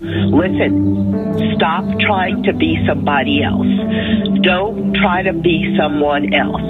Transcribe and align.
Listen, 0.00 1.52
stop 1.56 1.84
trying 2.00 2.42
to 2.44 2.54
be 2.54 2.82
somebody 2.88 3.42
else. 3.42 3.68
Don't 4.40 4.94
try 4.94 5.22
to 5.22 5.34
be 5.34 5.76
someone 5.78 6.32
else. 6.32 6.62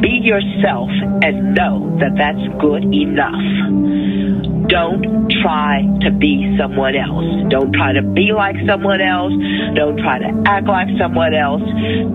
Be 0.00 0.18
yourself 0.22 0.90
and 1.22 1.54
know 1.54 1.96
that 2.00 2.16
that's 2.18 2.42
good 2.60 2.82
enough. 2.82 4.66
Don't 4.68 5.30
try 5.40 5.86
to 6.02 6.10
be 6.10 6.56
someone 6.58 6.96
else. 6.96 7.24
Don't 7.48 7.72
try 7.72 7.92
to 7.92 8.02
be 8.02 8.32
like 8.32 8.56
someone 8.66 9.00
else. 9.00 9.32
Don't 9.76 9.96
try 9.96 10.18
to 10.18 10.42
act 10.44 10.66
like 10.66 10.88
someone 10.98 11.34
else. 11.34 11.62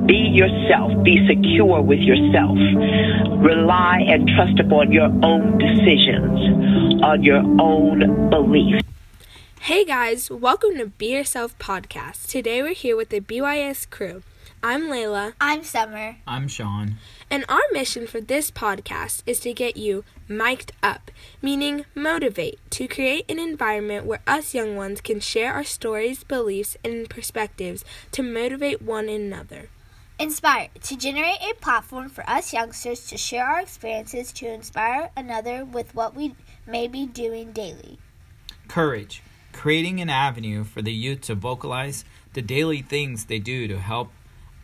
Be 0.06 0.28
yourself. 0.28 0.92
Be 1.06 1.26
secure 1.26 1.82
with 1.82 2.00
yourself. 2.00 2.58
Rely 3.40 4.04
and 4.10 4.28
trust 4.36 4.60
upon 4.60 4.92
your 4.92 5.08
own 5.24 5.58
decisions, 5.58 7.02
on 7.02 7.24
your 7.24 7.42
own 7.62 8.30
beliefs. 8.30 8.84
Hey 9.68 9.86
guys, 9.86 10.30
welcome 10.30 10.76
to 10.76 10.88
Be 10.88 11.14
Yourself 11.14 11.58
Podcast. 11.58 12.28
Today 12.28 12.62
we're 12.62 12.74
here 12.74 12.98
with 12.98 13.08
the 13.08 13.22
BYS 13.22 13.90
crew. 13.90 14.22
I'm 14.62 14.90
Layla, 14.90 15.36
I'm 15.40 15.64
Summer. 15.64 16.18
I'm 16.28 16.50
Sean. 16.50 16.98
and 17.30 17.46
our 17.48 17.62
mission 17.72 18.06
for 18.06 18.20
this 18.20 18.52
podcast 18.52 19.24
is 19.26 19.40
to 19.40 19.54
get 19.54 19.78
you 19.78 20.04
mic'd 20.28 20.74
up, 20.84 21.12
meaning 21.42 21.86
motivate, 21.96 22.60
to 22.72 22.90
create 22.90 23.24
an 23.32 23.40
environment 23.40 24.06
where 24.06 24.20
us 24.28 24.54
young 24.54 24.76
ones 24.76 25.00
can 25.00 25.22
share 25.22 25.54
our 25.54 25.64
stories, 25.64 26.26
beliefs, 26.26 26.76
and 26.84 27.10
perspectives 27.10 27.86
to 28.12 28.22
motivate 28.22 28.82
one 28.82 29.08
another. 29.08 29.70
Inspire 30.20 30.68
to 30.82 30.98
generate 30.98 31.40
a 31.42 31.56
platform 31.62 32.10
for 32.10 32.30
us 32.30 32.52
youngsters 32.52 33.08
to 33.08 33.18
share 33.18 33.46
our 33.46 33.62
experiences 33.62 34.34
to 34.34 34.46
inspire 34.54 35.10
another 35.16 35.64
with 35.64 35.96
what 35.96 36.18
we 36.18 36.36
may 36.68 36.90
be 36.90 37.06
doing 37.06 37.54
daily. 37.54 37.98
Courage. 38.68 39.24
Creating 39.54 40.02
an 40.02 40.10
avenue 40.10 40.66
for 40.66 40.82
the 40.82 40.92
youth 40.92 41.22
to 41.22 41.36
vocalize 41.36 42.04
the 42.34 42.42
daily 42.42 42.82
things 42.82 43.26
they 43.26 43.40
do 43.40 43.68
to 43.68 43.80
help 43.80 44.12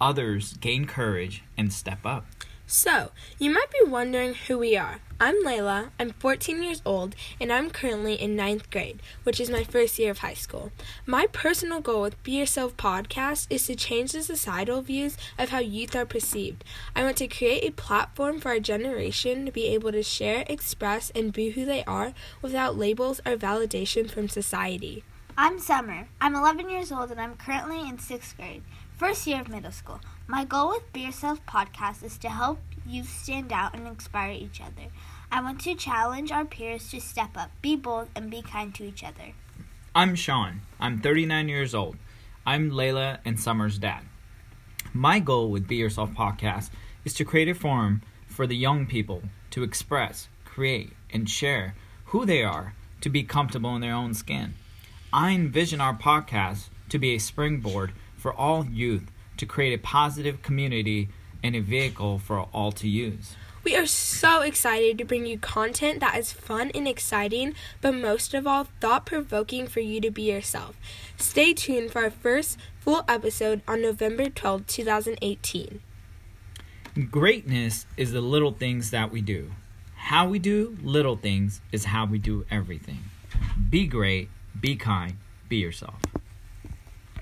others 0.01 0.53
gain 0.53 0.85
courage 0.85 1.41
and 1.57 1.71
step 1.71 2.05
up. 2.05 2.25
So, 2.71 3.09
you 3.39 3.49
might 3.49 3.71
be 3.71 3.89
wondering 3.89 4.35
who 4.35 4.59
we 4.59 4.77
are. 4.77 4.99
I'm 5.19 5.43
Layla, 5.43 5.89
I'm 5.99 6.11
14 6.11 6.61
years 6.61 6.83
old, 6.85 7.15
and 7.41 7.51
I'm 7.51 7.71
currently 7.71 8.13
in 8.13 8.35
ninth 8.35 8.69
grade, 8.69 9.01
which 9.23 9.39
is 9.39 9.49
my 9.49 9.63
first 9.63 9.97
year 9.97 10.11
of 10.11 10.19
high 10.19 10.35
school. 10.35 10.71
My 11.07 11.25
personal 11.25 11.81
goal 11.81 12.03
with 12.03 12.21
Be 12.21 12.33
Yourself 12.33 12.77
podcast 12.77 13.47
is 13.49 13.65
to 13.65 13.75
change 13.75 14.11
the 14.11 14.21
societal 14.21 14.83
views 14.83 15.17
of 15.39 15.49
how 15.49 15.57
youth 15.57 15.95
are 15.95 16.05
perceived. 16.05 16.63
I 16.95 17.01
want 17.01 17.17
to 17.17 17.27
create 17.27 17.67
a 17.67 17.71
platform 17.71 18.39
for 18.39 18.49
our 18.49 18.59
generation 18.59 19.47
to 19.47 19.51
be 19.51 19.65
able 19.69 19.91
to 19.91 20.03
share, 20.03 20.43
express, 20.45 21.11
and 21.15 21.33
be 21.33 21.49
who 21.49 21.65
they 21.65 21.83
are 21.85 22.13
without 22.43 22.77
labels 22.77 23.19
or 23.25 23.35
validation 23.35 24.11
from 24.11 24.29
society. 24.29 25.03
I'm 25.35 25.57
Summer. 25.57 26.09
I'm 26.21 26.35
11 26.35 26.69
years 26.69 26.91
old 26.91 27.09
and 27.09 27.19
I'm 27.19 27.35
currently 27.35 27.79
in 27.89 27.97
sixth 27.97 28.37
grade, 28.37 28.61
first 28.99 29.25
year 29.25 29.39
of 29.39 29.47
middle 29.47 29.71
school. 29.71 30.01
My 30.27 30.43
goal 30.43 30.71
with 30.71 30.91
Be 30.91 30.99
Yourself 30.99 31.39
podcast 31.45 32.03
is 32.03 32.17
to 32.17 32.27
help 32.27 32.59
youth 32.85 33.07
stand 33.07 33.53
out 33.53 33.73
and 33.73 33.87
inspire 33.87 34.33
each 34.33 34.59
other. 34.59 34.89
I 35.31 35.41
want 35.41 35.61
to 35.61 35.73
challenge 35.73 36.33
our 36.33 36.43
peers 36.43 36.91
to 36.91 36.99
step 36.99 37.37
up, 37.37 37.49
be 37.61 37.77
bold, 37.77 38.09
and 38.13 38.29
be 38.29 38.41
kind 38.41 38.75
to 38.75 38.83
each 38.83 39.05
other. 39.05 39.31
I'm 39.95 40.15
Sean. 40.15 40.63
I'm 40.81 40.99
39 40.99 41.47
years 41.47 41.73
old. 41.73 41.95
I'm 42.45 42.71
Layla 42.71 43.19
and 43.23 43.39
Summer's 43.39 43.77
dad. 43.77 44.01
My 44.91 45.19
goal 45.19 45.49
with 45.49 45.65
Be 45.65 45.77
Yourself 45.77 46.11
podcast 46.11 46.69
is 47.05 47.13
to 47.13 47.23
create 47.23 47.47
a 47.47 47.55
forum 47.55 48.01
for 48.27 48.45
the 48.45 48.57
young 48.57 48.85
people 48.85 49.21
to 49.51 49.63
express, 49.63 50.27
create, 50.43 50.91
and 51.09 51.29
share 51.29 51.73
who 52.07 52.25
they 52.25 52.43
are 52.43 52.73
to 52.99 53.09
be 53.09 53.23
comfortable 53.23 53.73
in 53.75 53.81
their 53.81 53.93
own 53.95 54.13
skin. 54.13 54.55
I 55.13 55.31
envision 55.31 55.79
our 55.79 55.93
podcast 55.93 56.67
to 56.89 56.99
be 56.99 57.15
a 57.15 57.19
springboard 57.19 57.93
for 58.19 58.33
all 58.33 58.65
youth 58.65 59.09
to 59.37 59.45
create 59.45 59.73
a 59.73 59.81
positive 59.81 60.41
community 60.41 61.09
and 61.41 61.55
a 61.55 61.59
vehicle 61.59 62.19
for 62.19 62.41
all 62.53 62.71
to 62.73 62.87
use. 62.87 63.35
We 63.63 63.75
are 63.75 63.85
so 63.85 64.41
excited 64.41 64.97
to 64.97 65.05
bring 65.05 65.25
you 65.25 65.37
content 65.37 65.99
that 65.99 66.17
is 66.17 66.31
fun 66.31 66.71
and 66.73 66.87
exciting, 66.87 67.55
but 67.81 67.93
most 67.93 68.33
of 68.33 68.47
all, 68.47 68.67
thought 68.79 69.05
provoking 69.05 69.67
for 69.67 69.81
you 69.81 69.99
to 70.01 70.09
be 70.09 70.31
yourself. 70.31 70.77
Stay 71.17 71.53
tuned 71.53 71.91
for 71.91 72.03
our 72.03 72.09
first 72.09 72.57
full 72.79 73.03
episode 73.07 73.61
on 73.67 73.81
November 73.81 74.29
twelfth, 74.29 74.67
2018. 74.67 75.81
Greatness 77.11 77.85
is 77.97 78.11
the 78.11 78.21
little 78.21 78.51
things 78.51 78.91
that 78.91 79.11
we 79.11 79.21
do. 79.21 79.51
How 79.95 80.27
we 80.27 80.39
do 80.39 80.77
little 80.81 81.17
things 81.17 81.61
is 81.71 81.85
how 81.85 82.05
we 82.05 82.17
do 82.17 82.45
everything. 82.49 82.99
Be 83.69 83.85
great, 83.87 84.29
be 84.59 84.75
kind, 84.75 85.17
be 85.49 85.57
yourself. 85.57 85.99